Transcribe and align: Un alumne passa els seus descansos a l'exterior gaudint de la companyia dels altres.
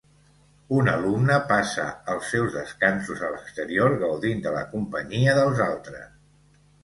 Un 0.77 0.87
alumne 0.93 1.35
passa 1.51 1.83
els 2.13 2.31
seus 2.35 2.55
descansos 2.55 3.21
a 3.27 3.31
l'exterior 3.35 3.95
gaudint 4.07 4.41
de 4.49 4.55
la 4.57 4.65
companyia 4.75 5.37
dels 5.41 5.63
altres. 5.69 6.09